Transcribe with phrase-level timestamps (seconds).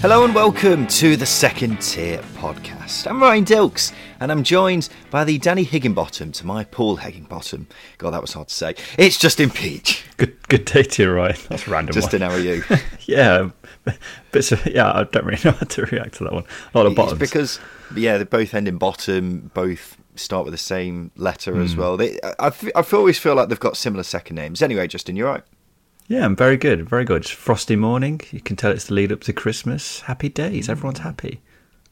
[0.00, 3.08] Hello and welcome to the Second Tier Podcast.
[3.10, 7.66] I'm Ryan Dilks and I'm joined by the Danny Higginbotham to my Paul Higginbottom.
[7.98, 8.74] God, that was hard to say.
[8.96, 10.04] It's Justin Peach.
[10.16, 11.36] Good, good day to you, Ryan.
[11.48, 11.94] That's random.
[11.94, 12.30] Justin, one.
[12.30, 12.62] how are you?
[13.06, 13.50] yeah,
[14.30, 14.92] bits of, yeah.
[14.92, 16.44] I don't really know how to react to that one.
[16.74, 17.20] A lot of bottoms.
[17.20, 17.60] It's because
[17.96, 19.50] yeah, they both end in bottom.
[19.52, 21.80] Both start with the same letter as Hmm.
[21.80, 21.96] well.
[21.96, 24.62] They, I, I I always feel like they've got similar second names.
[24.62, 25.42] Anyway, Justin, you're right.
[26.10, 27.20] Yeah, I'm very good, very good.
[27.20, 28.22] It's frosty morning.
[28.30, 30.00] You can tell it's the lead up to Christmas.
[30.00, 30.70] Happy days.
[30.70, 31.42] Everyone's happy.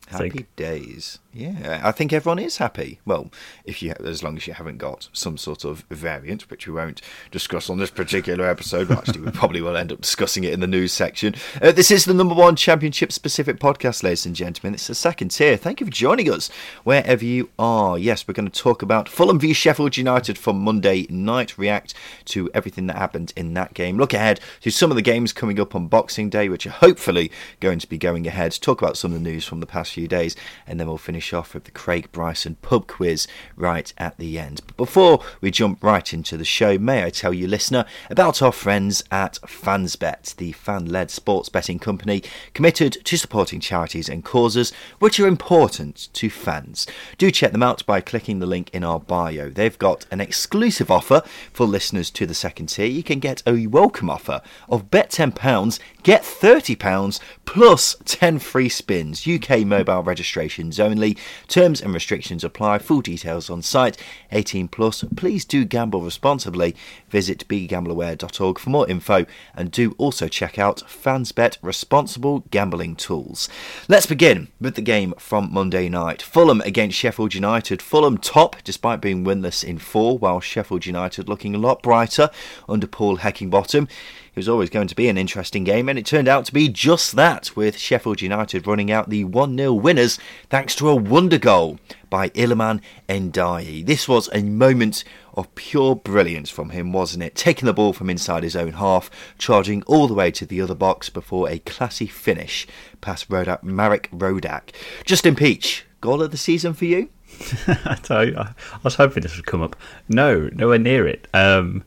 [0.06, 0.56] Happy think.
[0.56, 1.18] days.
[1.36, 3.00] Yeah, I think everyone is happy.
[3.04, 3.30] Well,
[3.64, 7.02] if you, as long as you haven't got some sort of variant, which we won't
[7.30, 8.88] discuss on this particular episode.
[8.88, 11.34] But actually, we probably will end up discussing it in the news section.
[11.60, 14.74] Uh, this is the number one championship-specific podcast, ladies and gentlemen.
[14.74, 15.56] It's the second tier.
[15.56, 16.50] Thank you for joining us
[16.84, 17.98] wherever you are.
[17.98, 21.58] Yes, we're going to talk about Fulham v Sheffield United for Monday night.
[21.58, 21.92] React
[22.26, 23.98] to everything that happened in that game.
[23.98, 27.30] Look ahead to some of the games coming up on Boxing Day, which are hopefully
[27.60, 28.52] going to be going ahead.
[28.52, 31.32] Talk about some of the news from the past few days, and then we'll finish
[31.32, 34.60] off with the Craig Bryson pub quiz right at the end.
[34.66, 38.52] But before we jump right into the show, may I tell you, listener, about our
[38.52, 42.22] friends at Fansbet, the fan-led sports betting company
[42.52, 46.86] committed to supporting charities and causes which are important to fans.
[47.16, 49.48] Do check them out by clicking the link in our bio.
[49.48, 51.22] They've got an exclusive offer
[51.54, 52.84] for listeners to the second tier.
[52.84, 59.26] You can get a welcome offer of bet £10, get £30 plus 10 free spins.
[59.26, 61.16] UK mobile registrations only.
[61.48, 62.78] Terms and restrictions apply.
[62.78, 63.96] Full details on site.
[64.30, 65.04] 18 plus.
[65.16, 66.76] Please do gamble responsibly.
[67.10, 73.48] Visit begambleaware.org for more info and do also check out Fansbet responsible gambling tools.
[73.88, 76.22] Let's begin with the game from Monday night.
[76.22, 77.82] Fulham against Sheffield United.
[77.82, 82.30] Fulham top despite being winless in four, while Sheffield United looking a lot brighter
[82.68, 83.88] under Paul Heckingbottom.
[84.36, 86.68] It was always going to be an interesting game, and it turned out to be
[86.68, 90.18] just that, with Sheffield United running out the 1 0 winners
[90.50, 91.78] thanks to a wonder goal
[92.10, 93.86] by Iliman Ndiaye.
[93.86, 97.34] This was a moment of pure brilliance from him, wasn't it?
[97.34, 99.08] Taking the ball from inside his own half,
[99.38, 102.66] charging all the way to the other box before a classy finish
[103.00, 104.74] past Rodak, Marek Rodak.
[105.06, 107.08] Justin Peach, goal of the season for you?
[107.66, 109.76] I tell you, I I was hoping this would come up.
[110.10, 111.26] No, nowhere near it.
[111.32, 111.84] Um,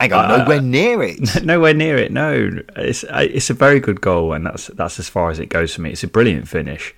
[0.00, 1.44] Hang on, Uh, nowhere near it.
[1.44, 2.10] nowhere near it.
[2.10, 5.74] No, it's it's a very good goal, and that's that's as far as it goes
[5.74, 5.90] for me.
[5.90, 6.94] It's a brilliant finish,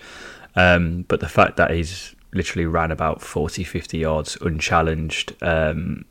[0.56, 6.04] um, but the fact that he's literally ran about 40, 50 yards unchallenged um,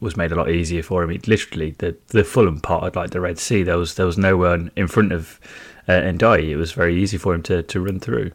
[0.00, 1.10] was made a lot easier for him.
[1.10, 4.36] He, literally, the the Fulham part, like the Red Sea, there was there was no
[4.36, 5.38] one in front of
[5.86, 6.48] uh, Ndiaye.
[6.48, 8.32] It was very easy for him to, to run through.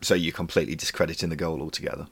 [0.00, 2.06] So you're completely discrediting the goal altogether.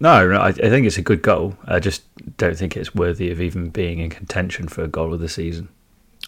[0.00, 1.56] No, no, I, I think it's a good goal.
[1.66, 2.02] I just
[2.36, 5.68] don't think it's worthy of even being in contention for a goal of the season.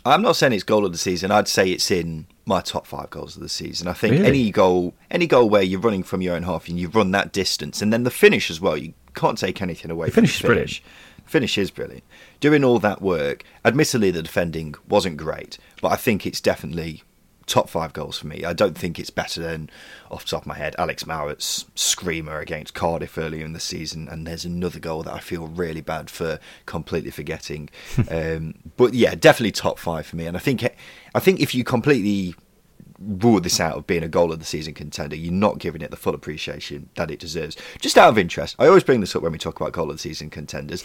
[0.05, 1.31] I'm not saying it's goal of the season.
[1.31, 3.87] I'd say it's in my top five goals of the season.
[3.87, 4.27] I think Really?
[4.27, 7.33] any goal, any goal where you're running from your own half and you run that
[7.33, 8.77] distance, and then the finish as well.
[8.77, 10.07] You can't take anything away.
[10.07, 10.71] The from finish is the brilliant.
[10.71, 10.83] finish.
[11.27, 12.03] Finish is brilliant.
[12.41, 13.45] Doing all that work.
[13.65, 17.03] Admittedly, the defending wasn't great, but I think it's definitely
[17.51, 18.45] top five goals for me.
[18.45, 19.69] I don't think it's better than,
[20.11, 24.09] off the top of my head, Alex Mowatt's screamer against Cardiff earlier in the season.
[24.09, 27.69] And there's another goal that I feel really bad for completely forgetting.
[28.11, 30.27] um, but yeah, definitely top five for me.
[30.27, 30.65] And I think,
[31.15, 32.35] I think if you completely
[33.01, 35.91] rule this out of being a goal of the season contender, you're not giving it
[35.91, 37.57] the full appreciation that it deserves.
[37.81, 39.97] Just out of interest, I always bring this up when we talk about goal of
[39.97, 40.85] the season contenders.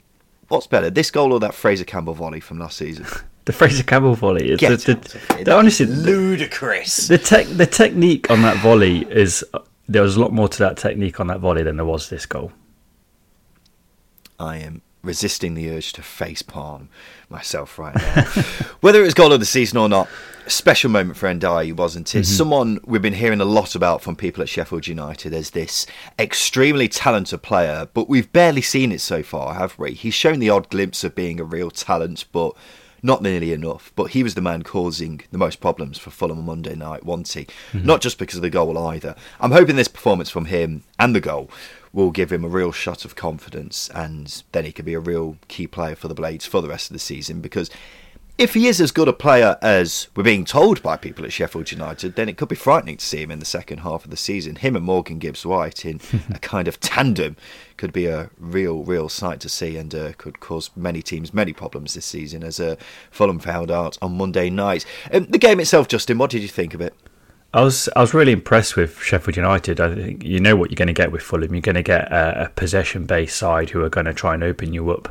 [0.48, 3.06] What's better, this goal or that Fraser Campbell volley from last season?
[3.46, 7.06] The Fraser Campbell volley is Get the, the, the- honestly ludicrous.
[7.08, 9.44] the tech the technique on that volley is
[9.88, 12.26] there was a lot more to that technique on that volley than there was this
[12.26, 12.52] goal.
[14.38, 16.88] I am resisting the urge to face palm
[17.30, 18.22] myself right now.
[18.80, 20.08] Whether it was goal of the season or not,
[20.48, 22.18] special moment for Ndiaye, wasn't it?
[22.18, 22.24] Mm-hmm.
[22.24, 25.86] Someone we've been hearing a lot about from people at Sheffield United as this
[26.18, 29.92] extremely talented player, but we've barely seen it so far, have we?
[29.92, 32.54] He's shown the odd glimpse of being a real talent, but
[33.06, 33.92] not nearly enough.
[33.96, 37.32] But he was the man causing the most problems for Fulham on Monday night, wasn't
[37.32, 37.44] he?
[37.44, 37.86] Mm-hmm.
[37.86, 39.14] Not just because of the goal either.
[39.40, 41.48] I'm hoping this performance from him and the goal
[41.92, 45.38] will give him a real shot of confidence, and then he could be a real
[45.48, 47.70] key player for the Blades for the rest of the season because
[48.38, 51.72] if he is as good a player as we're being told by people at Sheffield
[51.72, 54.16] United, then it could be frightening to see him in the second half of the
[54.16, 54.56] season.
[54.56, 56.00] Him and Morgan Gibbs White in
[56.30, 57.36] a kind of tandem
[57.78, 61.54] could be a real, real sight to see and uh, could cause many teams many
[61.54, 62.76] problems this season, as uh,
[63.10, 64.84] Fulham found out on Monday night.
[65.10, 66.94] Um, the game itself, Justin, what did you think of it?
[67.54, 69.80] I was I was really impressed with Sheffield United.
[69.80, 71.54] I think you know what you're going to get with Fulham.
[71.54, 74.44] You're going to get a, a possession based side who are going to try and
[74.44, 75.08] open you up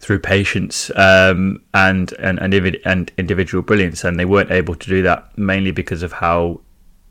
[0.00, 2.38] through patience um, and, and
[2.84, 6.60] and individual brilliance, and they weren't able to do that mainly because of how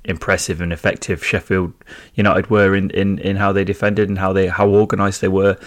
[0.05, 1.71] impressive and effective Sheffield
[2.15, 5.57] United were in, in, in how they defended and how they how organised they were,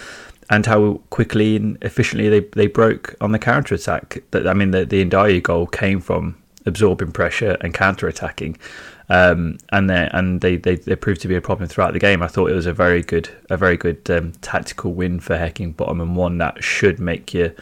[0.50, 4.22] and how quickly and efficiently they, they broke on the counter attack.
[4.32, 6.36] That I mean, the the Ndiaye goal came from
[6.66, 8.58] absorbing pressure and counter attacking.
[9.08, 12.22] Um, and they and they, they, they proved to be a problem throughout the game.
[12.22, 16.00] I thought it was a very good a very good um, tactical win for Heckingbottom
[16.00, 17.54] and one that should make you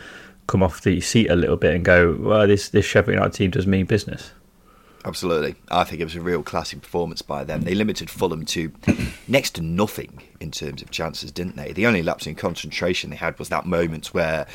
[0.46, 3.50] come off the seat a little bit and go, well, this this Sheffield United team
[3.50, 4.32] does mean business.
[5.04, 5.54] Absolutely.
[5.70, 7.62] I think it was a real classic performance by them.
[7.62, 8.72] They limited Fulham to
[9.28, 11.72] next to nothing in terms of chances, didn't they?
[11.72, 14.46] The only lapse in concentration they had was that moment where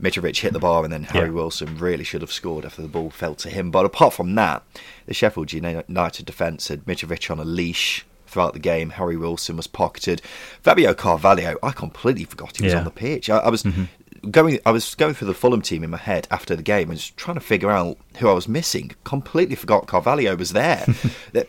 [0.00, 1.34] Mitrovic hit the bar and then Harry yeah.
[1.34, 3.70] Wilson really should have scored after the ball fell to him.
[3.70, 4.62] But apart from that,
[5.06, 8.90] the Sheffield United defence had Mitrovic on a leash throughout the game.
[8.90, 10.20] Harry Wilson was pocketed.
[10.60, 12.80] Fabio Carvalho, I completely forgot he was yeah.
[12.80, 13.30] on the pitch.
[13.30, 13.84] I, I was mm-hmm
[14.30, 16.98] going, I was going through the Fulham team in my head after the game and
[16.98, 18.92] just trying to figure out who I was missing.
[19.04, 20.86] Completely forgot Carvalho was there.
[21.32, 21.48] that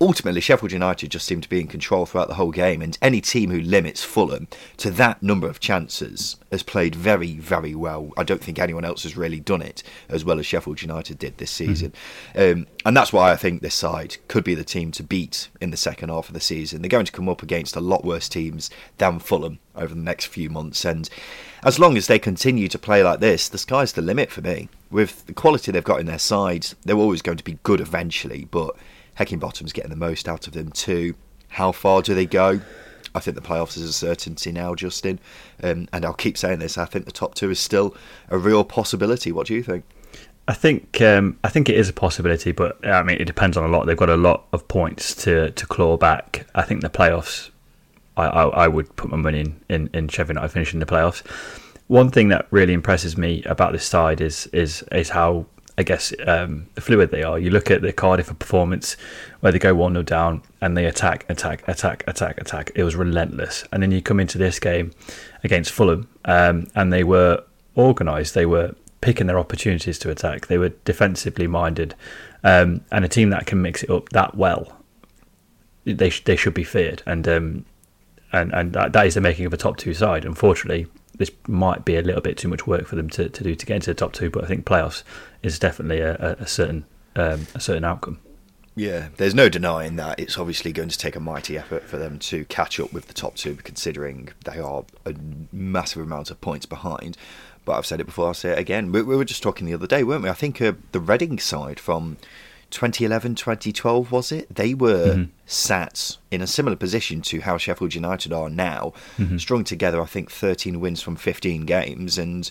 [0.00, 3.20] ultimately Sheffield United just seemed to be in control throughout the whole game, and any
[3.20, 4.48] team who limits Fulham
[4.78, 8.10] to that number of chances has played very, very well.
[8.16, 11.36] I don't think anyone else has really done it as well as Sheffield United did
[11.36, 11.66] this hmm.
[11.66, 11.92] season,
[12.34, 12.52] mm.
[12.52, 15.70] um, and that's why I think this side could be the team to beat in
[15.70, 16.80] the second half of the season.
[16.80, 20.26] They're going to come up against a lot worse teams than Fulham over the next
[20.26, 21.10] few months, and
[21.62, 24.68] as long as they continue to play like this, the sky's the limit for me.
[24.90, 28.46] With the quality they've got in their sides, they're always going to be good eventually,
[28.50, 28.76] but
[29.18, 31.14] Heckingbottom's getting the most out of them too.
[31.48, 32.60] How far do they go?
[33.14, 35.18] I think the playoffs is a certainty now, Justin.
[35.62, 36.78] Um, and I'll keep saying this.
[36.78, 37.94] I think the top two is still
[38.28, 39.32] a real possibility.
[39.32, 39.84] What do you think?
[40.48, 43.64] I think um, I think it is a possibility, but I mean it depends on
[43.64, 43.86] a lot.
[43.86, 46.46] They've got a lot of points to, to claw back.
[46.54, 47.50] I think the playoffs.
[48.20, 51.26] I, I, I would put my money in, in, in Sheffield United finishing the playoffs.
[51.88, 55.46] One thing that really impresses me about this side is is is how
[55.80, 57.38] I guess, um, fluid they are.
[57.38, 58.98] You look at the Cardiff performance
[59.40, 62.70] where they go 1 0 down and they attack, attack, attack, attack, attack.
[62.74, 63.64] It was relentless.
[63.72, 64.92] And then you come into this game
[65.42, 67.42] against Fulham um, and they were
[67.78, 68.34] organised.
[68.34, 70.48] They were picking their opportunities to attack.
[70.48, 71.94] They were defensively minded.
[72.44, 74.76] Um, and a team that can mix it up that well,
[75.84, 77.02] they, sh- they should be feared.
[77.06, 77.64] And um,
[78.32, 80.24] and, and that, that is the making of a top two side.
[80.24, 80.86] Unfortunately,
[81.16, 83.66] this might be a little bit too much work for them to, to do to
[83.66, 85.02] get into the top two, but I think playoffs
[85.42, 86.84] is definitely a, a certain
[87.16, 88.20] um, a certain outcome.
[88.76, 92.18] Yeah, there's no denying that it's obviously going to take a mighty effort for them
[92.20, 95.14] to catch up with the top two, considering they are a
[95.52, 97.16] massive amount of points behind.
[97.64, 98.92] But I've said it before, I'll say it again.
[98.92, 100.30] We, we were just talking the other day, weren't we?
[100.30, 102.16] I think uh, the Reading side from
[102.70, 104.54] 2011, 2012, was it?
[104.54, 105.30] They were mm-hmm.
[105.46, 109.38] sat in a similar position to how Sheffield United are now, mm-hmm.
[109.38, 112.50] strung together, I think, 13 wins from 15 games and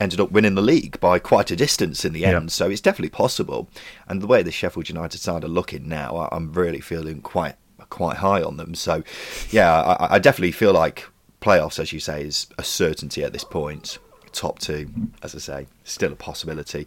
[0.00, 2.52] ended up winning the league by quite a distance in the end.
[2.52, 3.68] So it's definitely possible.
[4.06, 7.56] And the way the Sheffield United side are looking now, I'm really feeling quite
[7.90, 8.74] quite high on them.
[8.74, 9.02] So,
[9.50, 11.06] yeah, I, I definitely feel like
[11.40, 13.98] playoffs, as you say, is a certainty at this point.
[14.32, 14.90] Top two,
[15.22, 16.86] as I say, still a possibility.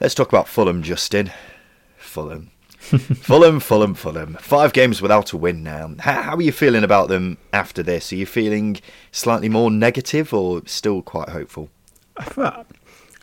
[0.00, 1.32] Let's talk about Fulham, Justin.
[2.16, 2.50] Fulham.
[2.78, 4.38] Fulham, Fulham, Fulham.
[4.40, 5.94] Five games without a win now.
[5.98, 8.10] How, how, are you feeling about them after this?
[8.10, 8.78] Are you feeling
[9.12, 11.68] slightly more negative or still quite hopeful?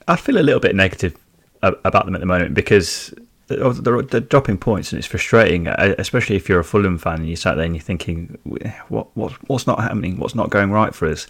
[0.07, 1.17] I feel a little bit negative
[1.63, 3.15] about them at the moment because
[3.47, 7.35] they're, dropping points and it's frustrating, uh, especially if you're a Fulham fan and you
[7.35, 8.37] sat there and you're thinking,
[8.87, 10.17] what, what what's not happening?
[10.17, 11.27] What's not going right for us?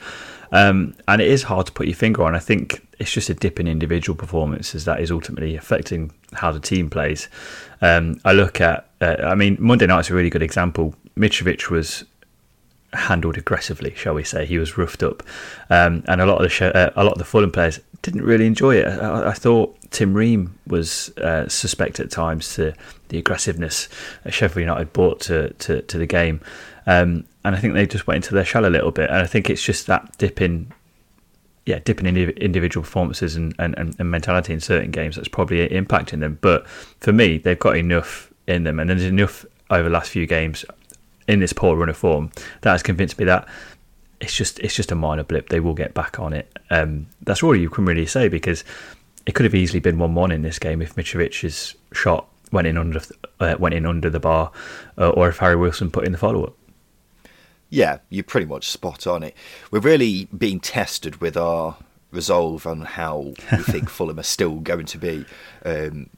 [0.51, 2.36] Um, and it is hard to put your finger on.
[2.36, 6.60] I think it's just a dip in individual performances that is ultimately affecting how the
[6.60, 7.27] team plays.
[7.82, 10.93] Um, I look at, uh, I mean, Monday night's a really good example.
[11.17, 12.03] Mitrovic was
[12.93, 14.46] handled aggressively, shall we say?
[14.46, 15.24] He was roughed up,
[15.72, 18.22] um, and a lot of the show, uh, a lot of the Fulham players didn't
[18.22, 18.88] really enjoy it.
[18.88, 22.74] I, I thought Tim Ream was uh, suspect at times to
[23.10, 23.90] the aggressiveness
[24.30, 26.40] Sheffield United brought to, to, to the game,
[26.86, 29.10] um, and I think they just went into their shell a little bit.
[29.10, 30.72] And I think it's just that dip in
[31.66, 36.20] yeah, dipping in individual performances and, and, and mentality in certain games that's probably impacting
[36.20, 36.38] them.
[36.42, 36.68] But
[37.00, 40.66] for me, they've got enough in them, and there's enough over the last few games
[41.28, 42.32] in this poor run of form
[42.62, 43.48] that has convinced me that
[44.24, 45.50] it's just it's just a minor blip.
[45.50, 46.58] They will get back on it.
[46.70, 48.63] Um, that's all you can really say because
[49.25, 53.01] it could have easily been one-one in this game if Mitrovic's shot went in under
[53.39, 54.51] uh, went in under the bar,
[54.98, 56.56] uh, or if Harry Wilson put in the follow-up.
[57.70, 59.36] Yeah, you're pretty much spot on it.
[59.72, 61.75] We're really being tested with our
[62.12, 65.25] resolve on how we think Fulham are still going to be
[65.65, 66.10] um,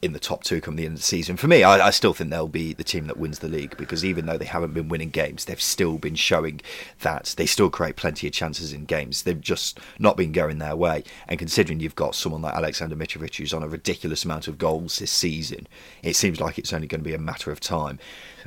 [0.00, 1.36] in the top two come the end of the season.
[1.36, 4.04] For me, I, I, still think they'll be the team that wins the league because
[4.04, 6.60] even though they haven't been winning games, they've still been showing
[7.00, 9.22] that they still create plenty of chances in games.
[9.22, 11.02] They've just not been going their way.
[11.26, 14.98] And considering you've got someone like Alexander Mitrovic who's on a ridiculous amount of goals
[14.98, 15.66] this season,
[16.02, 17.98] it seems like it's only going to be a matter of time.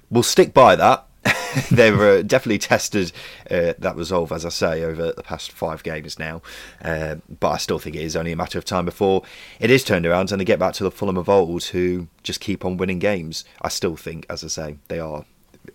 [0.09, 1.05] We'll stick by that.
[1.71, 3.11] they've uh, definitely tested
[3.49, 6.41] uh, that resolve, as I say, over the past five games now.
[6.83, 9.23] Uh, but I still think it is only a matter of time before
[9.59, 12.39] it is turned around and they get back to the Fulham of old who just
[12.39, 13.43] keep on winning games.
[13.61, 15.25] I still think, as I say, they are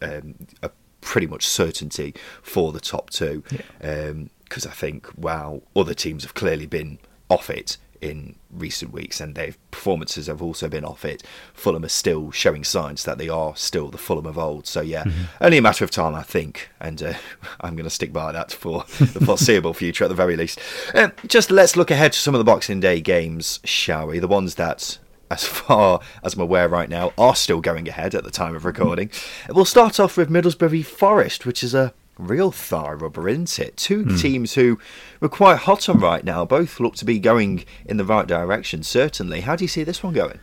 [0.02, 3.42] um, a pretty much certainty for the top two.
[3.48, 4.10] Because yeah.
[4.10, 9.34] um, I think, wow, other teams have clearly been off it in recent weeks, and
[9.34, 11.22] their performances have also been off it.
[11.54, 14.66] Fulham are still showing signs that they are still the Fulham of old.
[14.66, 15.24] So yeah, mm-hmm.
[15.40, 17.14] only a matter of time, I think, and uh,
[17.60, 20.60] I'm going to stick by that for the foreseeable future at the very least.
[20.94, 24.18] Um, just let's look ahead to some of the Boxing Day games, shall we?
[24.18, 24.98] The ones that
[25.30, 28.64] as far as I'm aware right now, are still going ahead at the time of
[28.64, 29.10] recording.
[29.48, 33.76] We'll start off with Middlesbrough Forest, which is a real thigh rubber, isn't it?
[33.76, 34.20] Two mm.
[34.20, 34.78] teams who
[35.20, 38.82] were quite hot on right now, both look to be going in the right direction,
[38.82, 39.42] certainly.
[39.42, 40.40] How do you see this one going?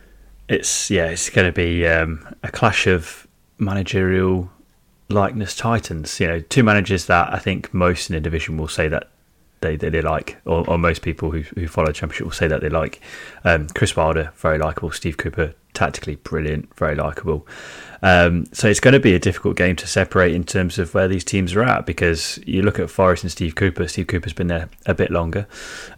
[0.48, 3.26] It's yeah, it's going to be um, a clash of
[3.58, 4.50] managerial
[5.08, 6.20] likeness titans.
[6.20, 9.08] You know, two managers that I think most in the division will say that
[9.60, 12.60] they, they, they like, or, or, most people who, who follow Championship will say that
[12.60, 13.00] they like.
[13.44, 14.90] Um, Chris Wilder, very likable.
[14.90, 17.46] Steve Cooper, tactically brilliant, very likable.
[18.02, 21.08] Um, so it's going to be a difficult game to separate in terms of where
[21.08, 23.88] these teams are at because you look at Forest and Steve Cooper.
[23.88, 25.46] Steve Cooper's been there a bit longer.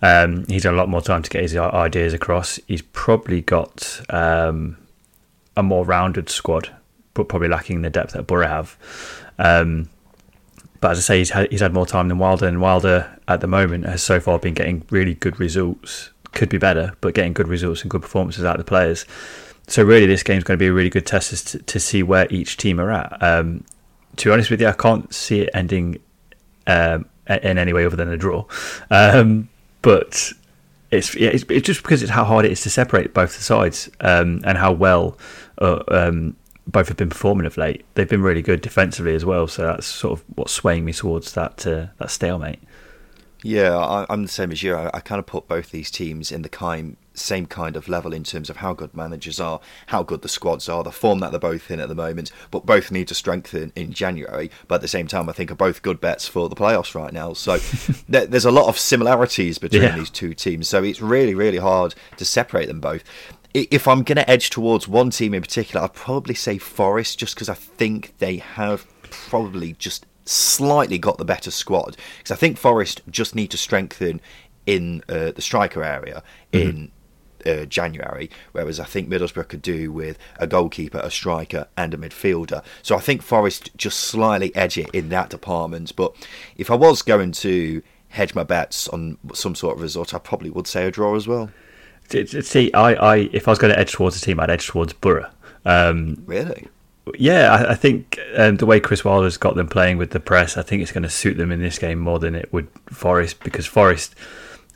[0.03, 2.59] Um, he's had a lot more time to get his ideas across.
[2.67, 4.77] He's probably got um,
[5.57, 6.71] a more rounded squad,
[7.15, 8.77] but probably lacking the depth that Boro have.
[9.39, 9.91] Um,
[10.81, 13.41] but as I say, he's had, he's had more time than Wilder, and Wilder at
[13.41, 16.11] the moment has so far been getting really good results.
[16.33, 19.07] Could be better, but getting good results and good performances out of the players
[19.69, 22.27] so really, this game's going to be a really good test to, to see where
[22.31, 23.23] each team are at.
[23.23, 23.65] Um,
[24.17, 26.01] to be honest with you, I can't see it ending
[26.67, 28.45] um, in any way other than a draw.
[28.91, 29.49] Um,
[29.83, 30.33] but
[30.91, 33.43] it's, yeah, it's, it's just because it's how hard it is to separate both the
[33.43, 35.19] sides um, and how well
[35.59, 37.85] uh, um, both have been performing of late.
[37.95, 41.33] They've been really good defensively as well, so that's sort of what's swaying me towards
[41.33, 42.61] that uh, that stalemate.
[43.47, 44.75] Yeah, I, am the same as you.
[44.75, 48.13] I, I, kind of put both these teams in the kind, same kind of level
[48.13, 51.31] in terms of how good managers are, how good the squads are, the form that
[51.31, 54.51] they're both in at the moment, but both need to strengthen in January.
[54.67, 57.13] But at the same time, I think are both good bets for the playoffs right
[57.13, 57.35] now.
[57.35, 57.59] So
[58.09, 59.97] there, there's a lot of similarities between yeah.
[59.97, 60.69] these two teams.
[60.69, 63.05] So it's really, really hard to separate them both.
[63.55, 67.37] If I'm going to edge towards one team in particular, I'd probably say Forest, just
[67.37, 72.59] because I think they have probably just slightly got the better squad because I think
[72.59, 74.21] Forest just need to strengthen
[74.67, 76.69] in uh, the striker area mm-hmm.
[76.69, 76.93] in
[77.47, 81.97] uh, January, whereas I think Middlesbrough could do with a goalkeeper, a striker, and a
[81.97, 82.63] midfielder.
[82.83, 85.95] So I think Forest just slightly edge it in that department.
[85.95, 86.15] But
[86.57, 90.51] if I was going to hedge my bets on some sort of result, I probably
[90.51, 91.51] would say a draw as well.
[92.09, 94.93] See, I, I if I was going to edge towards a team, I'd edge towards
[94.93, 95.29] Boro.
[95.65, 96.69] Um, really?
[97.15, 100.57] Yeah, I, I think um, the way Chris Wilder's got them playing with the press,
[100.57, 103.43] I think it's going to suit them in this game more than it would Forest
[103.45, 104.15] because Forest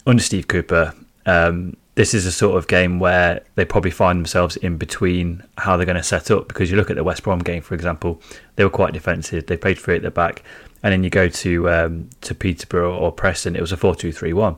[0.06, 0.94] under Steve Cooper,
[1.26, 5.76] um, this is a sort of game where they probably find themselves in between how
[5.76, 6.48] they're going to set up.
[6.48, 8.22] Because you look at the West Brom game, for example,
[8.56, 9.46] they were quite defensive.
[9.46, 10.42] They played three at the back,
[10.82, 14.56] and then you go to um, to Peterborough or Preston, it was a four-two-three-one.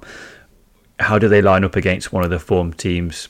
[1.00, 3.28] How do they line up against one of the form teams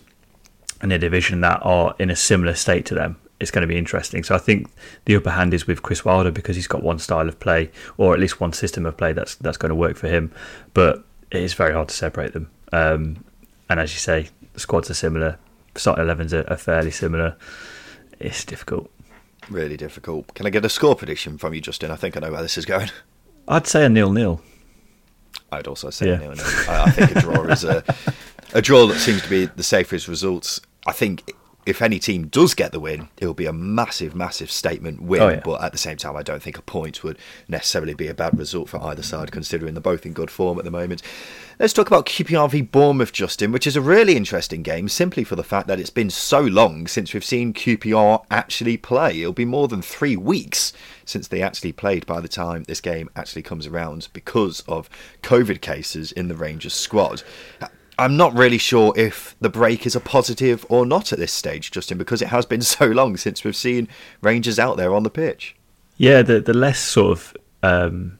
[0.82, 3.16] in the division that are in a similar state to them?
[3.42, 4.22] It's going to be interesting.
[4.24, 4.70] So I think
[5.04, 8.14] the upper hand is with Chris Wilder because he's got one style of play, or
[8.14, 10.32] at least one system of play that's that's going to work for him.
[10.72, 12.50] But it is very hard to separate them.
[12.72, 13.24] Um,
[13.68, 15.38] and as you say, the squads are similar.
[15.74, 17.36] Starting 11s are, are fairly similar.
[18.20, 18.90] It's difficult.
[19.50, 20.32] Really difficult.
[20.34, 21.90] Can I get a score prediction from you, Justin?
[21.90, 22.90] I think I know where this is going.
[23.48, 24.40] I'd say a nil-nil.
[25.50, 26.14] I'd also say Yeah.
[26.14, 26.46] a nil-nil.
[26.68, 27.82] I, I think a draw is a
[28.54, 30.60] a draw that seems to be the safest results.
[30.86, 31.32] I think
[31.64, 35.22] if any team does get the win, it will be a massive, massive statement win.
[35.22, 35.40] Oh, yeah.
[35.44, 38.36] But at the same time, I don't think a point would necessarily be a bad
[38.36, 41.02] result for either side, considering they're both in good form at the moment.
[41.58, 45.36] Let's talk about QPR v Bournemouth, Justin, which is a really interesting game, simply for
[45.36, 49.20] the fact that it's been so long since we've seen QPR actually play.
[49.20, 50.72] It'll be more than three weeks
[51.04, 54.90] since they actually played by the time this game actually comes around because of
[55.22, 57.22] COVID cases in the Rangers squad.
[57.98, 61.70] I'm not really sure if the break is a positive or not at this stage,
[61.70, 63.88] Justin, because it has been so long since we've seen
[64.20, 65.56] Rangers out there on the pitch.
[65.98, 68.18] Yeah, the the less sort of um,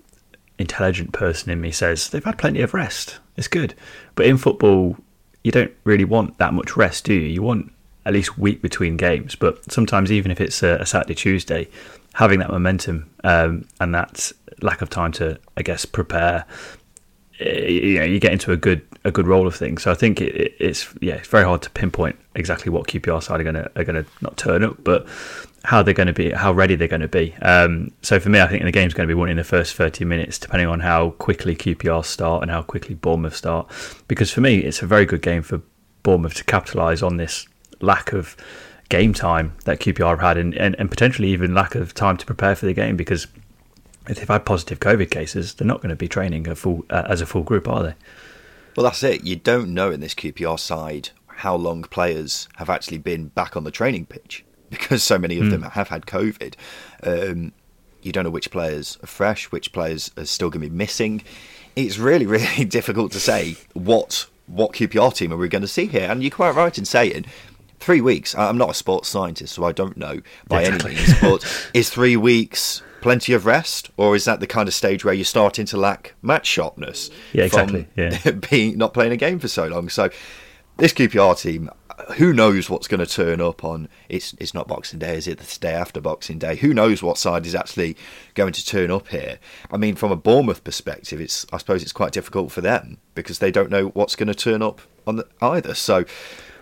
[0.58, 3.18] intelligent person in me says they've had plenty of rest.
[3.36, 3.74] It's good,
[4.14, 4.96] but in football,
[5.42, 7.28] you don't really want that much rest, do you?
[7.28, 7.72] You want
[8.04, 9.34] at least week between games.
[9.34, 11.68] But sometimes, even if it's a, a Saturday, Tuesday,
[12.14, 16.44] having that momentum um, and that lack of time to, I guess, prepare,
[17.40, 19.82] eh, you know, you get into a good a good roll of things.
[19.82, 23.22] So I think it, it, it's yeah, it's very hard to pinpoint exactly what QPR
[23.22, 25.06] side are going to are going to not turn up, but
[25.64, 27.34] how they're going to be, how ready they're going to be.
[27.42, 29.76] Um, so for me, I think the game's going to be won in the first
[29.76, 33.70] 30 minutes, depending on how quickly QPR start and how quickly Bournemouth start.
[34.08, 35.60] Because for me, it's a very good game for
[36.02, 37.46] Bournemouth to capitalise on this
[37.80, 38.36] lack of
[38.88, 42.26] game time that QPR have had, and, and, and potentially even lack of time to
[42.26, 42.96] prepare for the game.
[42.96, 43.28] Because
[44.08, 47.04] if they've had positive COVID cases, they're not going to be training a full uh,
[47.08, 47.94] as a full group, are they?
[48.76, 49.24] Well, that's it.
[49.24, 53.64] You don't know in this QPR side how long players have actually been back on
[53.64, 56.54] the training pitch because so many of them have had COVID.
[57.02, 57.52] Um,
[58.00, 61.22] you don't know which players are fresh, which players are still going to be missing.
[61.76, 65.86] It's really, really difficult to say what what QPR team are we going to see
[65.86, 66.10] here.
[66.10, 67.26] And you're quite right in saying
[67.82, 68.34] three weeks.
[68.34, 70.92] I'm not a sports scientist, so I don't know by Exactly.
[70.96, 71.20] any means.
[71.20, 75.12] But is three weeks plenty of rest, or is that the kind of stage where
[75.14, 77.10] you're starting to lack match sharpness?
[77.32, 78.18] Yeah, exactly, yeah.
[78.50, 79.88] being not playing a game for so long.
[79.88, 80.08] So
[80.76, 81.68] this QPR team,
[82.16, 83.88] who knows what's going to turn up on?
[84.08, 85.40] It's it's not Boxing Day, is it?
[85.40, 86.56] It's the day after Boxing Day.
[86.56, 87.96] Who knows what side is actually
[88.34, 89.38] going to turn up here?
[89.70, 93.40] I mean, from a Bournemouth perspective, it's I suppose it's quite difficult for them because
[93.40, 95.74] they don't know what's going to turn up on the, either.
[95.74, 96.04] So.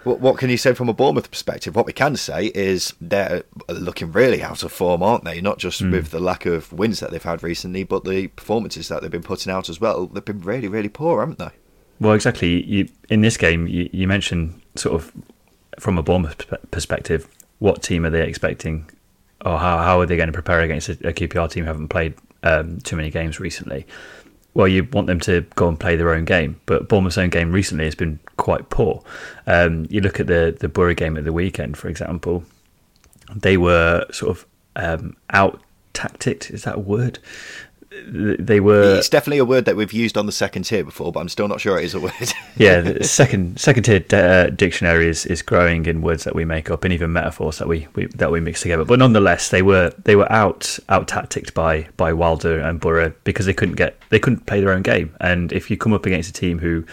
[0.04, 1.76] What, what can you say from a Bournemouth perspective?
[1.76, 5.40] What we can say is they're looking really out of form, aren't they?
[5.40, 9.02] Not just with the lack of wins that they've had recently, but the performances that
[9.02, 10.06] they've been putting out as well.
[10.06, 11.50] They've been really, really poor, haven't they?
[12.00, 12.64] Well, exactly.
[12.64, 15.12] You, in this game, you, you mentioned sort of
[15.78, 18.90] from a Bournemouth perspective, what team are they expecting,
[19.44, 21.88] or how, how are they going to prepare against a, a QPR team who haven't
[21.88, 23.86] played um, too many games recently?
[24.54, 27.52] Well, you want them to go and play their own game, but Bournemouth's own game
[27.52, 29.04] recently has been quite poor.
[29.46, 32.42] Um, you look at the the Boro game at the weekend, for example.
[33.36, 35.60] They were sort of um, out
[35.92, 36.50] tacticked.
[36.50, 37.20] Is that a word?
[38.06, 41.20] They were It's definitely a word that we've used on the second tier before, but
[41.20, 42.32] I'm still not sure it is a word.
[42.56, 46.70] yeah, the second second tier uh, dictionary is, is growing in words that we make
[46.70, 48.84] up and even metaphors that we, we that we mix together.
[48.84, 53.46] But nonetheless, they were they were out out tacticked by by Wilder and Boro because
[53.46, 55.14] they couldn't get they couldn't play their own game.
[55.20, 56.86] And if you come up against a team who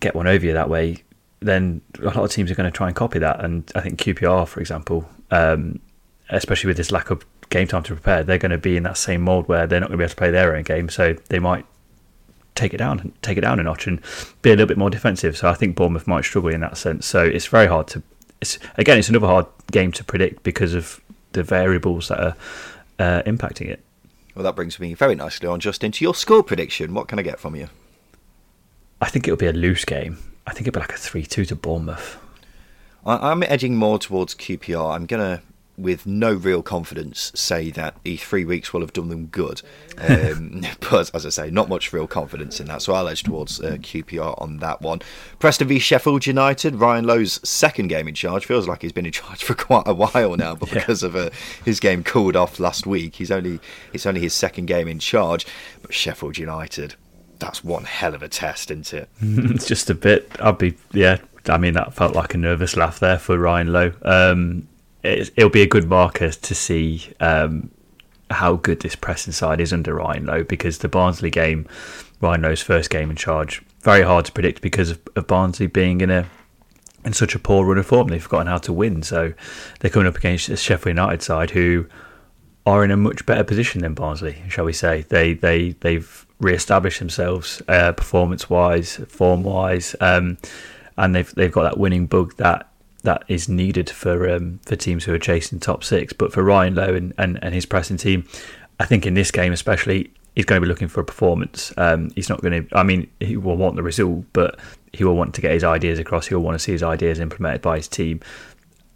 [0.00, 1.02] get one over you that way,
[1.40, 3.44] then a lot of teams are going to try and copy that.
[3.44, 5.80] And I think QPR, for example, um,
[6.30, 8.96] especially with this lack of game time to prepare, they're going to be in that
[8.96, 10.88] same mold where they're not going to be able to play their own game.
[10.88, 11.64] So they might
[12.54, 14.00] take it down, take it down a notch, and
[14.42, 15.36] be a little bit more defensive.
[15.36, 17.06] So I think Bournemouth might struggle in that sense.
[17.06, 18.02] So it's very hard to.
[18.40, 21.00] It's again, it's another hard game to predict because of
[21.32, 22.36] the variables that are
[22.98, 23.80] uh, impacting it.
[24.34, 26.94] well, that brings me very nicely on, Justin, to your score prediction.
[26.94, 27.68] What can I get from you?
[29.00, 30.18] I think it'll be a loose game.
[30.46, 32.18] I think it'll be like a three-two to Bournemouth.
[33.06, 34.94] I, I'm edging more towards QPR.
[34.94, 35.42] I'm going to,
[35.76, 39.62] with no real confidence, say that the three weeks will have done them good.
[39.98, 42.82] Um, but as I say, not much real confidence in that.
[42.82, 45.00] So I'll edge towards uh, QPR on that one.
[45.38, 46.74] Preston v Sheffield United.
[46.74, 48.46] Ryan Lowe's second game in charge.
[48.46, 50.80] Feels like he's been in charge for quite a while now, but Yeah.
[50.80, 51.30] because of uh,
[51.64, 53.60] his game cooled off last week, he's only
[53.92, 55.46] it's only his second game in charge.
[55.82, 56.96] But Sheffield United.
[57.38, 59.08] That's one hell of a test, isn't it?
[59.20, 60.30] it's just a bit.
[60.40, 61.18] I'd be yeah.
[61.48, 63.92] I mean, that felt like a nervous laugh there for Ryan Lowe.
[64.02, 64.68] Um,
[65.02, 67.70] it, it'll be a good marker to see um,
[68.30, 71.66] how good this pressing side is under Ryan Lowe because the Barnsley game,
[72.20, 76.00] Ryan Lowe's first game in charge, very hard to predict because of, of Barnsley being
[76.00, 76.26] in a
[77.04, 78.08] in such a poor run of form.
[78.08, 79.32] They've forgotten how to win, so
[79.80, 81.86] they're coming up against a Sheffield United side who
[82.66, 85.02] are in a much better position than Barnsley, shall we say?
[85.08, 90.38] They they they've re-established themselves uh, performance wise, form wise, um,
[90.96, 92.68] and they've they've got that winning bug that
[93.02, 96.12] that is needed for um, for teams who are chasing top six.
[96.12, 98.26] But for Ryan Lowe and, and, and his pressing team,
[98.80, 101.72] I think in this game especially, he's going to be looking for a performance.
[101.76, 102.76] Um, he's not going to.
[102.76, 104.58] I mean, he will want the result, but
[104.92, 106.26] he will want to get his ideas across.
[106.26, 108.20] He'll want to see his ideas implemented by his team,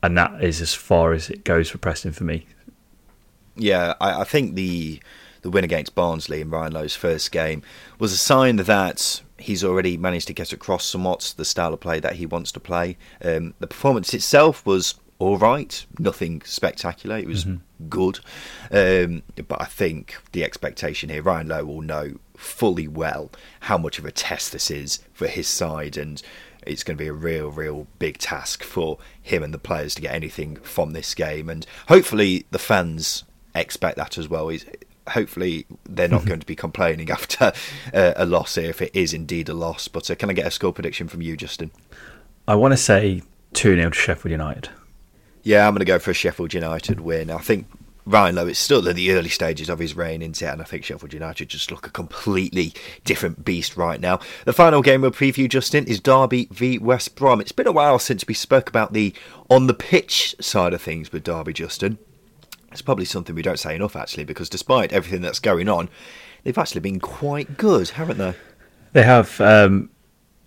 [0.03, 2.47] and that is as far as it goes for Preston for me.
[3.57, 5.01] Yeah, I, I think the
[5.43, 7.63] the win against Barnsley in Ryan Lowe's first game
[7.99, 12.01] was a sign that he's already managed to get across somewhat the style of play
[12.01, 12.97] that he wants to play.
[13.25, 17.17] Um, the performance itself was all right, nothing spectacular.
[17.17, 17.89] It was mm-hmm.
[17.89, 18.19] good,
[18.73, 24.01] um, but I think the expectation here, Ryan Lowe will know fully well how much
[24.01, 26.21] of a test this is for his side, and
[26.67, 30.03] it's going to be a real, real big task for him and the players to
[30.03, 33.23] get anything from this game, and hopefully the fans
[33.55, 34.49] expect that as well.
[34.49, 34.67] He's,
[35.09, 37.53] hopefully they're not going to be complaining after
[37.93, 39.89] uh, a loss here if it is indeed a loss.
[39.89, 41.71] But uh, can I get a score prediction from you, Justin?
[42.47, 43.23] I want to say
[43.55, 44.69] 2 0 to Sheffield United.
[45.43, 47.31] Yeah, I'm going to go for a Sheffield United win.
[47.31, 47.67] I think
[48.05, 50.65] Ryan Lowe is still in the early stages of his reign in it, and I
[50.65, 54.19] think Sheffield United just look a completely different beast right now.
[54.45, 57.41] The final game we'll preview, Justin, is Derby v West Brom.
[57.41, 59.15] It's been a while since we spoke about the
[59.49, 61.99] on the pitch side of things with Derby, Justin.
[62.73, 65.89] It's probably something we don't say enough, actually, because despite everything that's going on,
[66.43, 68.35] they've actually been quite good, haven't they?
[68.93, 69.41] They have.
[69.41, 69.91] Um,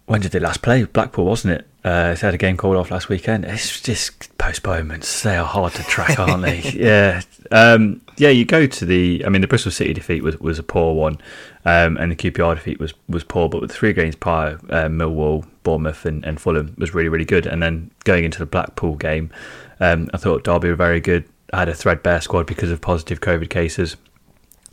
[0.06, 0.84] when did they last play?
[0.84, 1.68] Blackpool, wasn't it?
[1.84, 3.46] Uh, they had a game called off last weekend.
[3.46, 5.24] It's just postponements.
[5.24, 6.62] They are hard to track, aren't they?
[6.76, 8.30] yeah, um, yeah.
[8.30, 9.24] You go to the.
[9.26, 11.18] I mean, the Bristol City defeat was, was a poor one,
[11.64, 13.50] um, and the QPR defeat was, was poor.
[13.50, 17.46] But with three games prior, uh, Millwall, Bournemouth, and, and Fulham was really really good.
[17.46, 19.32] And then going into the Blackpool game,
[19.80, 23.50] um, I thought Derby were very good had a threadbare squad because of positive COVID
[23.50, 23.98] cases.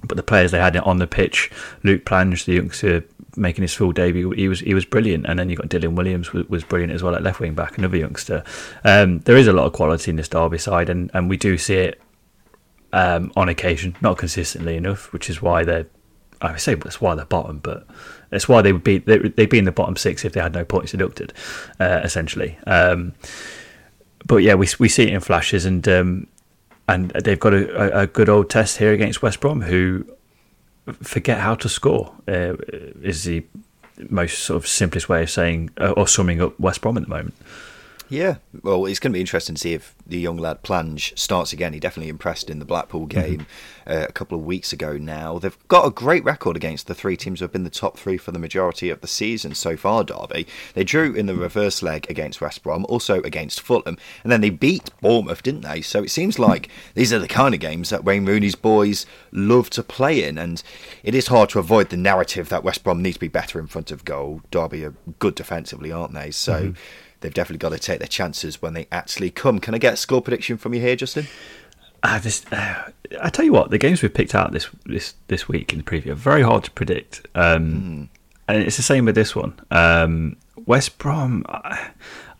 [0.04, 1.50] But the players they had on the pitch,
[1.84, 3.04] Luke Plange, the youngster
[3.36, 5.26] making his full debut, he was he was brilliant.
[5.26, 7.78] And then you got Dylan Williams was, was brilliant as well at left wing back,
[7.78, 8.42] another youngster.
[8.84, 11.56] Um, there is a lot of quality in this Derby side, and, and we do
[11.56, 12.00] see it
[12.92, 15.86] um, on occasion, not consistently enough, which is why they're.
[16.40, 17.86] I would say that's why they're bottom, but
[18.30, 20.52] that's why they would be they, would be in the bottom six if they had
[20.52, 21.32] no points deducted,
[21.78, 22.58] uh, essentially.
[22.66, 23.12] Um,
[24.26, 26.26] but yeah, we we see it in flashes, and um,
[26.92, 30.04] and they've got a, a, good old test here against West Brom, who
[31.02, 32.12] forget how to score.
[32.28, 32.54] Uh,
[33.02, 33.44] is the
[34.10, 37.08] most sort of simplest way of saying uh, or summing up West Brom at the
[37.08, 37.34] moment.
[38.12, 41.54] Yeah, well, it's going to be interesting to see if the young lad Plange starts
[41.54, 41.72] again.
[41.72, 43.18] He definitely impressed in the Blackpool mm-hmm.
[43.18, 43.38] game
[43.86, 43.90] mm-hmm.
[43.90, 45.38] uh, a couple of weeks ago now.
[45.38, 48.18] They've got a great record against the three teams who have been the top three
[48.18, 50.46] for the majority of the season so far, Derby.
[50.74, 54.50] They drew in the reverse leg against West Brom, also against Fulham, and then they
[54.50, 55.80] beat Bournemouth, didn't they?
[55.80, 59.70] So it seems like these are the kind of games that Wayne Rooney's boys love
[59.70, 60.62] to play in, and
[61.02, 63.68] it is hard to avoid the narrative that West Brom need to be better in
[63.68, 64.42] front of goal.
[64.50, 66.30] Derby are good defensively, aren't they?
[66.30, 66.64] So.
[66.64, 69.58] Mm-hmm they've definitely got to take their chances when they actually come.
[69.58, 71.26] Can I get a score prediction from you here, Justin?
[72.02, 75.46] Uh, this, uh, I tell you what, the games we've picked out this this this
[75.48, 78.08] week in the preview are very hard to predict, um, mm.
[78.48, 79.54] and it's the same with this one.
[79.70, 81.90] Um, West Brom, I,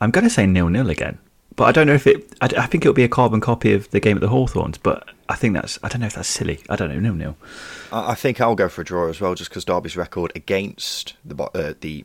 [0.00, 1.18] am going to say nil nil again,
[1.54, 2.32] but I don't know if it.
[2.40, 5.08] I, I, think it'll be a carbon copy of the game at the Hawthorns, but
[5.28, 5.78] I think that's.
[5.84, 6.60] I don't know if that's silly.
[6.68, 7.36] I don't know nil nil.
[7.92, 11.40] I think I'll go for a draw as well, just because Derby's record against the
[11.40, 12.04] uh, the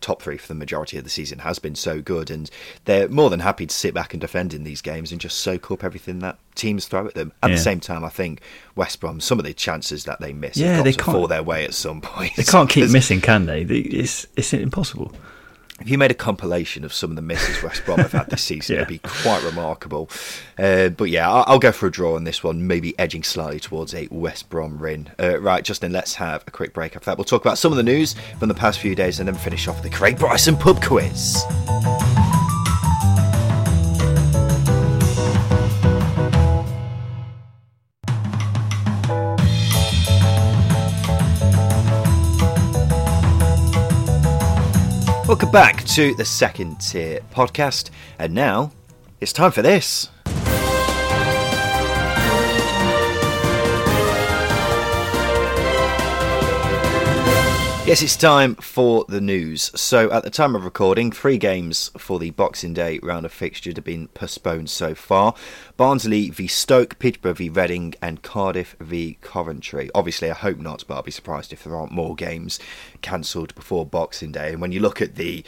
[0.00, 2.50] top three for the majority of the season has been so good, and
[2.84, 5.70] they're more than happy to sit back and defend in these games and just soak
[5.70, 7.32] up everything that teams throw at them.
[7.42, 7.56] At yeah.
[7.56, 8.40] the same time, I think
[8.74, 11.64] West Brom, some of the chances that they miss, yeah, they can't fall their way
[11.64, 12.36] at some point.
[12.36, 13.62] They can't keep missing, can they?
[13.62, 15.12] It's it's impossible
[15.80, 18.42] if you made a compilation of some of the misses West Brom have had this
[18.50, 18.82] season, yeah.
[18.82, 20.10] it'd be quite remarkable.
[20.58, 23.60] Uh, but yeah, I'll, I'll, go for a draw on this one, maybe edging slightly
[23.60, 25.10] towards a West Brom win.
[25.18, 27.18] Uh, right, Justin, let's have a quick break after that.
[27.18, 29.68] We'll talk about some of the news from the past few days and then finish
[29.68, 31.44] off with the Craig Bryson pub quiz.
[45.30, 48.72] Welcome back to the second tier podcast, and now
[49.20, 50.08] it's time for this.
[57.90, 59.72] Yes, it's time for the news.
[59.74, 63.74] So, at the time of recording, three games for the Boxing Day round of fixtures
[63.74, 65.34] have been postponed so far
[65.76, 69.90] Barnsley v Stoke, Peterborough v Reading, and Cardiff v Coventry.
[69.92, 72.60] Obviously, I hope not, but I'll be surprised if there aren't more games
[73.02, 74.52] cancelled before Boxing Day.
[74.52, 75.42] And when you look at the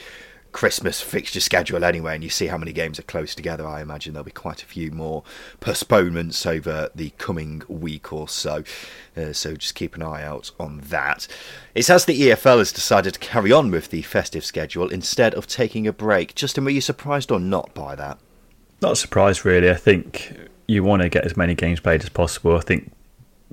[0.53, 4.13] Christmas fixture schedule anyway, and you see how many games are close together, I imagine
[4.13, 5.23] there'll be quite a few more
[5.59, 8.63] postponements over the coming week or so.
[9.17, 11.27] Uh, so just keep an eye out on that.
[11.75, 15.47] It's as the EFL has decided to carry on with the festive schedule instead of
[15.47, 16.35] taking a break.
[16.35, 18.17] Justin, were you surprised or not by that?
[18.81, 19.69] Not surprised, really.
[19.69, 22.55] I think you want to get as many games played as possible.
[22.55, 22.91] I think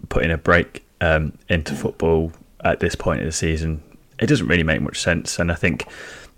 [0.09, 2.33] putting a break um, into football
[2.63, 3.83] at this point of the season
[4.21, 5.39] it doesn't really make much sense.
[5.39, 5.87] And I think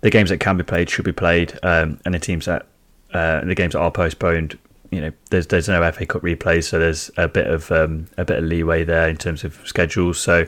[0.03, 2.67] the games that can be played should be played, um, and the teams that
[3.13, 4.59] uh, the games that are postponed,
[4.91, 8.25] you know, there's there's no FA Cup replays, so there's a bit of um, a
[8.25, 10.19] bit of leeway there in terms of schedules.
[10.19, 10.45] So,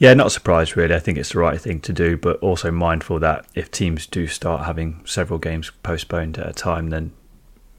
[0.00, 0.94] yeah, not surprised really.
[0.94, 4.26] I think it's the right thing to do, but also mindful that if teams do
[4.26, 7.12] start having several games postponed at a time, then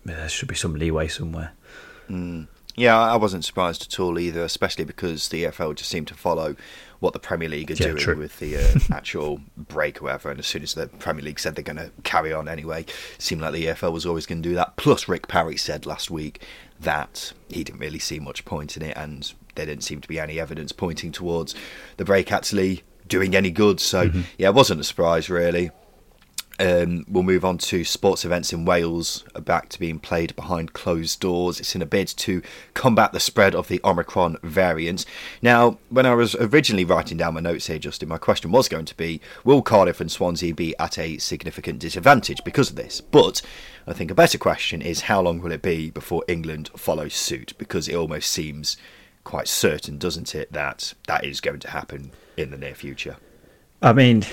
[0.06, 1.52] there should be some leeway somewhere.
[2.10, 2.48] Mm.
[2.78, 6.56] Yeah, I wasn't surprised at all either, especially because the EFL just seemed to follow
[7.00, 8.16] what the Premier League are yeah, doing true.
[8.16, 10.30] with the uh, actual break or whatever.
[10.30, 12.94] And as soon as the Premier League said they're going to carry on anyway, it
[13.18, 14.76] seemed like the EFL was always going to do that.
[14.76, 16.44] Plus, Rick Parry said last week
[16.80, 20.20] that he didn't really see much point in it, and there didn't seem to be
[20.20, 21.56] any evidence pointing towards
[21.98, 23.80] the break actually doing any good.
[23.80, 24.22] So, mm-hmm.
[24.38, 25.72] yeah, it wasn't a surprise really.
[26.60, 30.74] Um, we'll move on to sports events in Wales are back to being played behind
[30.74, 31.60] closed doors.
[31.60, 32.42] It's in a bid to
[32.74, 35.06] combat the spread of the Omicron variant.
[35.42, 38.86] Now, when I was originally writing down my notes here, Justin, my question was going
[38.86, 43.02] to be Will Cardiff and Swansea be at a significant disadvantage because of this?
[43.02, 43.42] But
[43.86, 47.54] I think a better question is how long will it be before England follows suit?
[47.58, 48.78] Because it almost seems
[49.24, 53.18] quite certain, doesn't it, that that is going to happen in the near future?
[53.82, 54.26] I mean,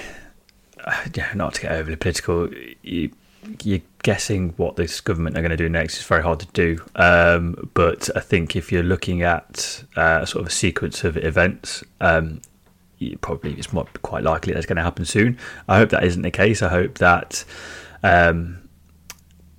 [1.35, 2.49] not to get overly political,
[2.83, 3.11] you,
[3.63, 6.79] you're guessing what this government are going to do next is very hard to do.
[6.97, 11.85] Um, but I think if you're looking at uh, sort of a sequence of events,
[12.01, 12.41] um,
[13.21, 13.69] probably it's
[14.03, 15.39] quite likely that's going to happen soon.
[15.69, 16.63] I hope that isn't the case.
[16.63, 17.45] I hope that.
[18.03, 18.61] Um,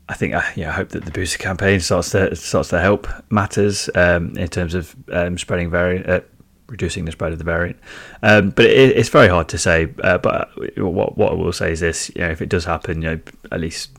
[0.08, 3.08] I think, uh, yeah, I hope that the booster campaign starts to starts to help
[3.32, 6.20] matters um, in terms of um, spreading variant, uh,
[6.68, 7.78] reducing the spread of the variant.
[8.24, 9.94] Um, but it, it's very hard to say.
[10.04, 13.02] Uh, but what what I will say is this: you know, if it does happen,
[13.02, 13.20] you know,
[13.52, 13.92] at least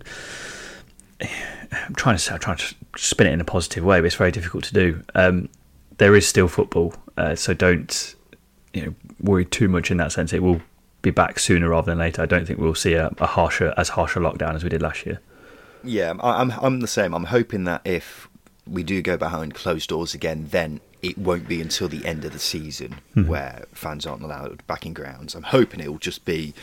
[1.21, 4.33] I'm trying to I'm trying to spin it in a positive way, but it's very
[4.33, 5.03] difficult to do.
[5.15, 5.49] Um,
[5.99, 8.15] there is still football, uh, so don't
[8.73, 10.33] you know worry too much in that sense.
[10.33, 10.61] It will
[11.03, 12.23] be back sooner rather than later.
[12.23, 15.07] I don't think we'll see a, a harsher as harsher lockdown as we did last
[15.07, 15.21] year.
[15.83, 17.15] Yeah, I'm I'm the same.
[17.15, 18.29] I'm hoping that if
[18.67, 22.33] we do go behind closed doors again, then it won't be until the end of
[22.33, 23.29] the season mm-hmm.
[23.29, 25.35] where fans aren't allowed back in grounds.
[25.35, 26.55] I'm hoping it will just be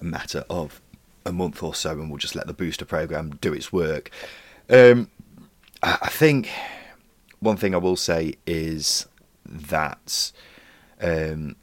[0.00, 0.80] a matter of
[1.24, 4.10] a month or so, and we'll just let the booster program do its work.
[4.68, 5.10] Um,
[5.82, 6.50] I think
[7.40, 9.06] one thing I will say is
[9.44, 10.32] that
[11.00, 11.56] um,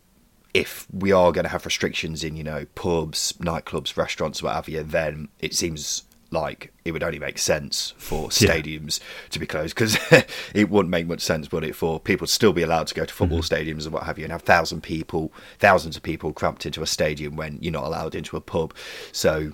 [0.53, 4.69] if we are going to have restrictions in, you know, pubs, nightclubs, restaurants, what have
[4.69, 9.29] you, then it seems like it would only make sense for stadiums yeah.
[9.29, 9.97] to be closed because
[10.53, 13.05] it wouldn't make much sense, would it, for people to still be allowed to go
[13.05, 13.53] to football mm-hmm.
[13.53, 16.87] stadiums and what have you, and have thousand people, thousands of people cramped into a
[16.87, 18.73] stadium when you're not allowed into a pub.
[19.13, 19.53] So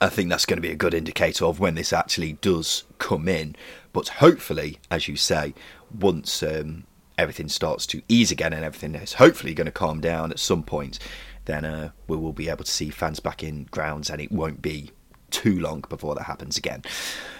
[0.00, 3.28] I think that's going to be a good indicator of when this actually does come
[3.28, 3.54] in.
[3.92, 5.54] But hopefully, as you say,
[5.98, 6.84] once um,
[7.18, 10.62] everything starts to ease again and everything is hopefully going to calm down at some
[10.62, 10.98] point,
[11.44, 14.62] then uh, we will be able to see fans back in grounds and it won't
[14.62, 14.90] be
[15.30, 16.82] too long before that happens again.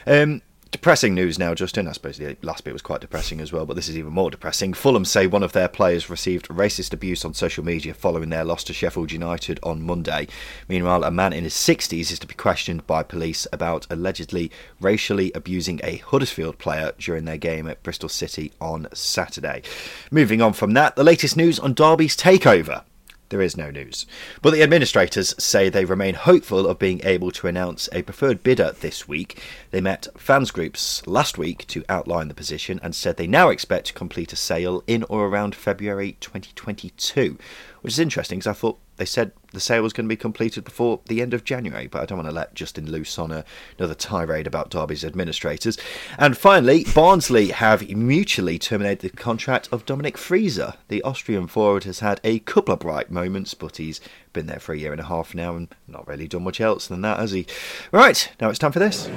[0.06, 1.88] Um, depressing news now, Justin.
[1.88, 4.30] I suppose the last bit was quite depressing as well, but this is even more
[4.30, 4.72] depressing.
[4.72, 8.64] Fulham say one of their players received racist abuse on social media following their loss
[8.64, 10.28] to Sheffield United on Monday.
[10.68, 14.50] Meanwhile, a man in his 60s is to be questioned by police about allegedly
[14.80, 19.62] racially abusing a Huddersfield player during their game at Bristol City on Saturday.
[20.10, 22.84] Moving on from that, the latest news on Derby's takeover
[23.30, 24.06] there is no news.
[24.42, 28.72] But the administrators say they remain hopeful of being able to announce a preferred bidder
[28.78, 29.40] this week.
[29.70, 33.86] They met fans groups last week to outline the position and said they now expect
[33.86, 37.38] to complete a sale in or around February 2022,
[37.80, 40.64] which is interesting because I thought they said the sale was going to be completed
[40.64, 43.44] before the end of January, but I don't want to let Justin loose on a,
[43.78, 45.78] another tirade about Derby's administrators.
[46.18, 50.76] And finally, Barnsley have mutually terminated the contract of Dominic Frieser.
[50.88, 54.00] The Austrian forward has had a couple of bright moments, but he's
[54.32, 56.86] been there for a year and a half now and not really done much else
[56.86, 57.46] than that, has he?
[57.92, 59.08] Right, now it's time for this.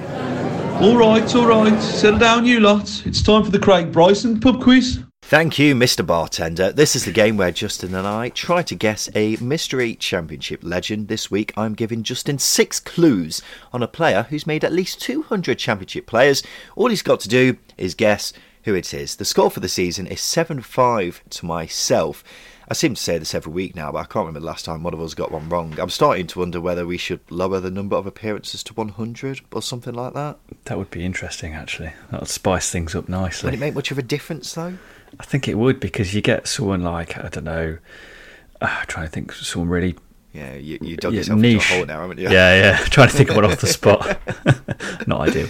[0.81, 1.81] All right, all right.
[1.81, 3.05] Settle down, you lot.
[3.05, 5.03] It's time for the Craig Bryson pub quiz.
[5.27, 6.05] Thank you, Mr.
[6.05, 6.71] Bartender.
[6.71, 11.07] This is the game where Justin and I try to guess a mystery championship legend.
[11.07, 15.57] This week I'm giving Justin six clues on a player who's made at least 200
[15.57, 16.43] championship players.
[16.75, 18.31] All he's got to do is guess
[18.65, 19.15] who it is.
[19.15, 22.23] The score for the season is 7 5 to myself.
[22.69, 24.83] I seem to say this every week now, but I can't remember the last time
[24.83, 25.79] one of us got one wrong.
[25.79, 29.61] I'm starting to wonder whether we should lower the number of appearances to 100 or
[29.61, 30.37] something like that.
[30.65, 31.93] That would be interesting, actually.
[32.11, 33.47] That would spice things up nicely.
[33.47, 34.77] Would it make much of a difference, though?
[35.19, 37.77] I think it would because you get someone like I don't know.
[38.61, 39.95] Uh, I'm trying to think, someone really
[40.31, 41.53] Yeah, you, you dug yourself niche.
[41.55, 42.29] into a hole now, haven't you?
[42.29, 42.77] Yeah, yeah.
[42.85, 44.19] Trying to think of one off the spot.
[45.07, 45.47] Not ideal.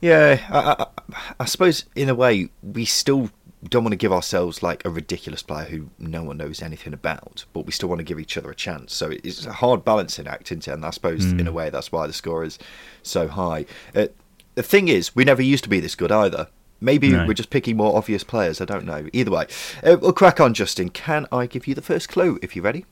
[0.00, 3.30] Yeah, I, I, I suppose in a way we still
[3.64, 7.44] don't want to give ourselves like a ridiculous player who no one knows anything about,
[7.52, 8.94] but we still want to give each other a chance.
[8.94, 10.72] So it's a hard balancing act, isn't it?
[10.72, 12.58] And I suppose in a way that's why the score is
[13.02, 13.66] so high.
[13.96, 14.06] Uh,
[14.54, 16.48] the thing is, we never used to be this good either.
[16.80, 17.26] Maybe No.
[17.26, 18.60] we're just picking more obvious players.
[18.60, 19.08] I don't know.
[19.12, 19.46] Either way,
[19.82, 20.54] uh, we'll crack on.
[20.54, 22.84] Justin, can I give you the first clue if you're ready?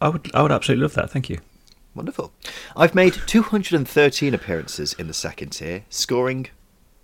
[0.00, 1.10] I would, I would absolutely love that.
[1.10, 1.38] Thank you.
[1.94, 2.32] Wonderful.
[2.76, 6.46] I've made 213 appearances in the second tier, scoring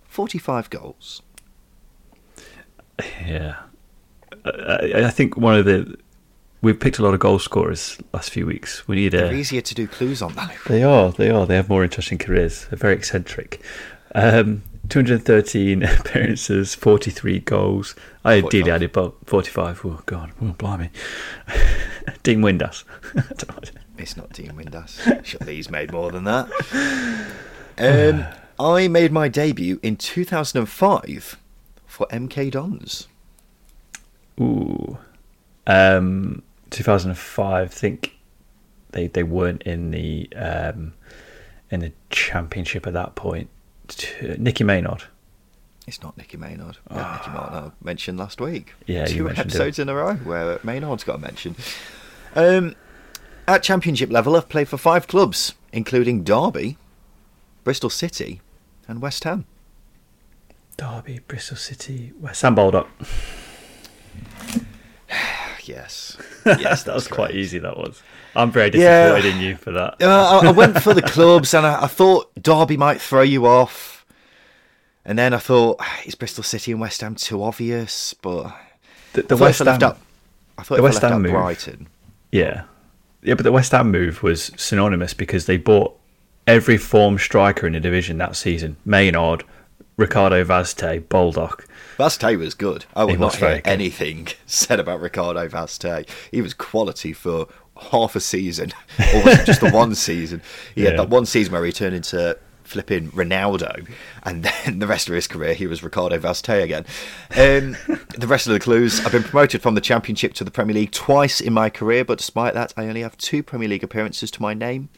[0.05, 1.21] 45 goals.
[3.25, 3.57] Yeah,
[4.45, 5.97] I, I think one of the
[6.65, 8.87] we've picked a lot of goal scorers last few weeks.
[8.87, 9.33] We need They're a.
[9.33, 10.51] easier to do clues on that.
[10.67, 11.11] They are.
[11.11, 11.45] They are.
[11.45, 12.65] They have more interesting careers.
[12.65, 13.61] They're very eccentric.
[14.15, 17.95] Um, 213 appearances, 43 goals.
[18.23, 18.73] I ideally 45.
[18.73, 19.85] added about 45.
[19.85, 20.89] Oh God, oh, blimey.
[22.23, 22.83] Dean Windass.
[23.15, 23.81] I don't know.
[23.99, 25.23] It's not Dean Windass.
[25.23, 26.49] Surely he's made more than that.
[27.77, 28.25] Um,
[28.59, 31.37] I made my debut in 2005
[31.85, 33.07] for MK Dons.
[34.41, 34.97] Ooh.
[35.67, 36.41] Um,
[36.75, 37.63] 2005.
[37.63, 38.17] I think
[38.91, 40.93] they they weren't in the um,
[41.71, 43.49] in the championship at that point.
[44.37, 45.03] Nicky Maynard.
[45.87, 46.77] It's not Nicky Maynard.
[46.89, 48.73] Yeah, Nicky Maynard I mentioned last week.
[48.87, 51.55] Yeah, you two episodes in a row where Maynard's got a mention.
[52.35, 52.75] Um,
[53.47, 56.77] at championship level, I've played for five clubs, including Derby,
[57.63, 58.41] Bristol City,
[58.87, 59.45] and West Ham.
[60.77, 62.87] Derby, Bristol City, West Ham Baldock.
[65.67, 67.59] Yes, yes, that was that's quite easy.
[67.59, 68.01] That was.
[68.35, 69.13] I'm very Yeah.
[69.13, 70.01] disappointed in you for that.
[70.01, 73.45] Uh, I, I went for the clubs, and I, I thought Derby might throw you
[73.47, 74.05] off.
[75.05, 78.13] And then I thought, is Bristol City and West Ham too obvious?
[78.15, 78.55] But
[79.13, 79.99] The, the West Ham, out,
[80.57, 81.31] I thought the West Ham move.
[81.31, 81.87] Brighton.
[82.31, 82.63] yeah,
[83.21, 85.95] yeah, but the West Ham move was synonymous because they bought
[86.47, 89.43] every form striker in the division that season: Maynard,
[89.97, 91.67] Ricardo Vaz Tê, Baldock.
[91.97, 92.85] Vaz Tê was good.
[92.95, 96.07] I will not hear anything said about Ricardo Vaz Tê.
[96.31, 97.47] He was quality for
[97.91, 98.71] half a season,
[99.15, 100.41] or just the one season?
[100.73, 100.97] He had Yeah.
[101.01, 103.87] that one season where he turned into flipping Ronaldo,
[104.23, 106.85] and then the rest of his career he was Ricardo Vaz Tê again.
[107.31, 107.77] Um,
[108.17, 110.91] the rest of the clues: I've been promoted from the Championship to the Premier League
[110.91, 114.41] twice in my career, but despite that, I only have two Premier League appearances to
[114.41, 114.89] my name.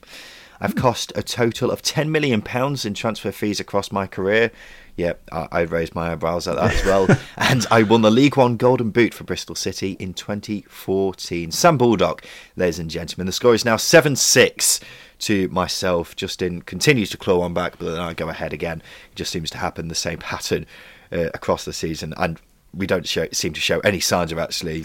[0.59, 4.51] I've cost a total of ten million pounds in transfer fees across my career.
[4.97, 7.07] Yeah, I, I raised my eyebrows at that as well.
[7.37, 11.51] and I won the League One Golden Boot for Bristol City in 2014.
[11.51, 13.27] Sam Baldock, ladies and gentlemen.
[13.27, 14.79] The score is now 7 6
[15.19, 16.15] to myself.
[16.15, 18.81] Justin continues to claw on back, but then I go ahead again.
[19.11, 20.65] It just seems to happen the same pattern
[21.11, 22.15] uh, across the season.
[22.17, 22.41] And
[22.73, 24.83] we don't show, seem to show any signs of actually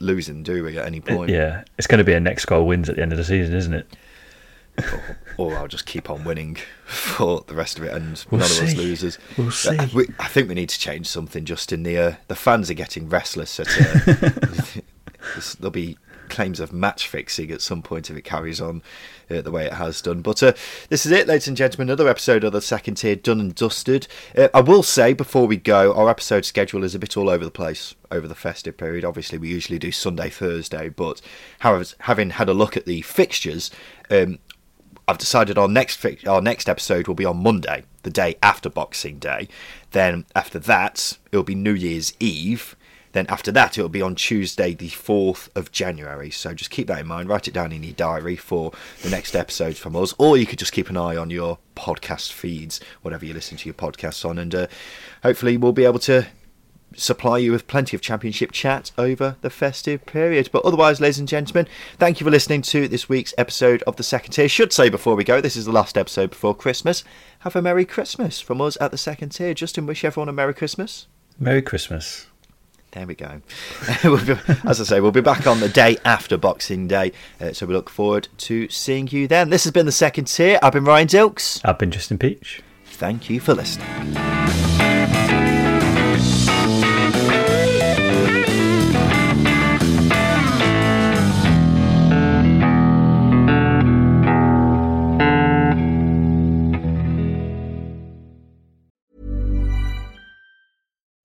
[0.00, 1.30] losing, do we, at any point?
[1.30, 3.54] Yeah, it's going to be a next goal wins at the end of the season,
[3.54, 3.94] isn't it?
[4.92, 8.50] Or, or I'll just keep on winning for the rest of it, and We'll none
[8.50, 9.18] of us losers.
[9.36, 9.76] We'll see.
[9.94, 11.44] We- I think we need to change something.
[11.44, 13.60] Just in the uh, the fans are getting restless.
[13.60, 14.80] At, uh,
[15.60, 15.96] there'll be
[16.28, 18.82] claims of match fixing at some point if it carries on
[19.30, 20.22] uh, the way it has done.
[20.22, 20.52] But uh,
[20.88, 21.88] this is it, ladies and gentlemen.
[21.90, 24.08] Another episode of the second tier done and dusted.
[24.36, 27.44] Uh, I will say before we go, our episode schedule is a bit all over
[27.44, 29.04] the place over the festive period.
[29.04, 31.20] Obviously, we usually do Sunday, Thursday, but
[31.60, 33.70] however, having had a look at the fixtures.
[34.10, 34.38] Um,
[35.12, 39.18] I've decided our next our next episode will be on Monday, the day after Boxing
[39.18, 39.46] Day.
[39.90, 42.74] Then after that, it'll be New Year's Eve.
[43.12, 46.30] Then after that, it'll be on Tuesday, the fourth of January.
[46.30, 47.28] So just keep that in mind.
[47.28, 48.72] Write it down in your diary for
[49.02, 52.32] the next episodes from us, or you could just keep an eye on your podcast
[52.32, 54.66] feeds, whatever you listen to your podcasts on, and uh,
[55.22, 56.26] hopefully we'll be able to
[56.96, 60.50] supply you with plenty of championship chat over the festive period.
[60.52, 61.66] But otherwise, ladies and gentlemen,
[61.98, 64.48] thank you for listening to this week's episode of the second tier.
[64.48, 67.04] Should say before we go, this is the last episode before Christmas.
[67.40, 69.54] Have a Merry Christmas from us at the second tier.
[69.54, 71.06] Justin, wish everyone a Merry Christmas.
[71.38, 72.26] Merry Christmas.
[72.92, 73.40] There we go.
[74.04, 77.52] We'll be- As I say, we'll be back on the day after Boxing Day, uh,
[77.54, 79.48] so we look forward to seeing you then.
[79.48, 80.58] This has been the second tier.
[80.62, 81.60] I've been Ryan Dilks.
[81.64, 82.62] I've been Justin Peach.
[82.84, 84.71] Thank you for listening.